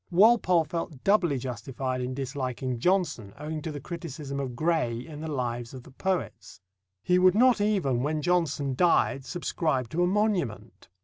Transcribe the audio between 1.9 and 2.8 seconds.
in disliking